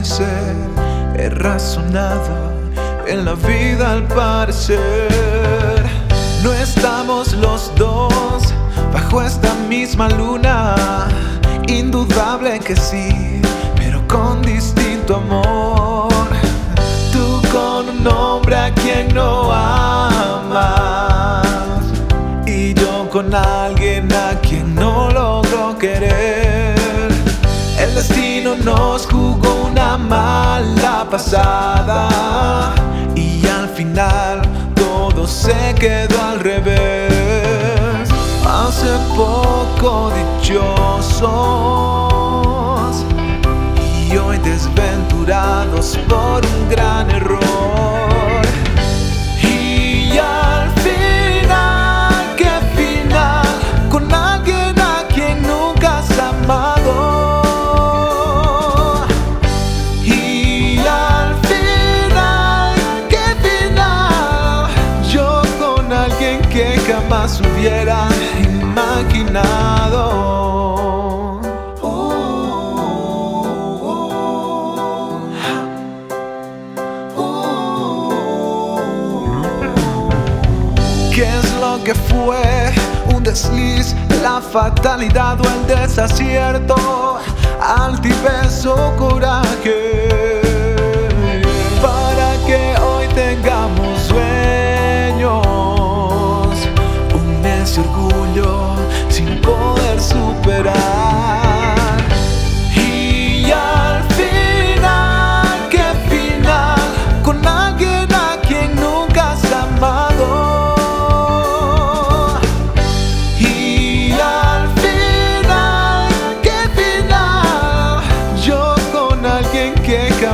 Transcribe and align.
amanecer. 0.00 0.56
He 1.16 1.28
razonado 1.28 2.52
en 3.06 3.24
la 3.24 3.34
vida 3.34 3.92
al 3.92 4.04
parecer. 4.04 5.84
No 6.42 6.52
estamos 6.52 7.34
los 7.34 7.70
dos 7.76 8.54
bajo 8.92 9.22
esta 9.22 9.52
misma 9.68 10.08
luna. 10.08 10.74
Indudable 11.68 12.58
que 12.60 12.76
sí, 12.76 13.42
pero 13.76 14.06
con 14.08 14.42
distinto 14.42 15.16
amor. 15.16 16.28
Tú 17.12 17.42
con 17.52 17.88
un 17.88 18.06
hombre 18.06 18.56
a 18.56 18.72
quien 18.74 19.14
no 19.14 19.52
amas. 19.52 21.46
Y 22.46 22.74
yo 22.74 23.08
con 23.10 23.34
alguien 23.34 24.10
a 24.12 24.38
quien 24.40 24.74
no 24.74 25.10
logro 25.10 25.76
querer. 25.78 27.10
El 27.78 27.94
destino 27.94 28.56
nos 28.56 29.06
jugó 29.06 29.59
mala 29.98 31.06
pasada. 31.10 32.74
Y 33.14 33.46
al 33.46 33.68
final 33.68 34.42
todo 34.74 35.26
se 35.26 35.74
quedó 35.78 36.22
al 36.22 36.40
revés. 36.40 38.08
Hace 38.46 38.88
poco 39.16 40.10
dichosos 40.40 41.30
y 44.10 44.16
hoy 44.16 44.38
desventurados 44.38 45.98
¿Qué 69.32 69.36
es 81.22 81.54
lo 81.60 81.84
que 81.84 81.94
fue? 81.94 82.72
Un 83.14 83.22
desliz, 83.22 83.94
la 84.20 84.40
fatalidad 84.40 85.40
o 85.40 85.44
el 85.44 85.66
desacierto, 85.68 87.20
altivez 87.60 88.66
o 88.66 88.96
coraje. 88.96 89.79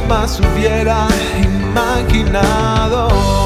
Jamás 0.09 0.39
hubiera 0.39 1.09
imaginado. 1.43 3.46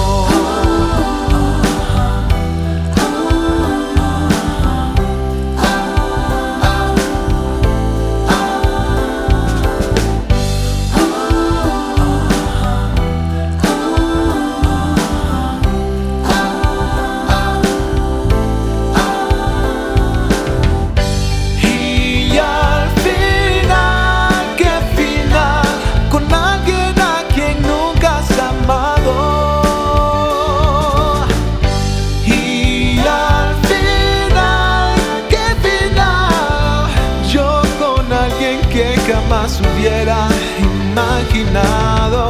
imaginado. 40.58 42.29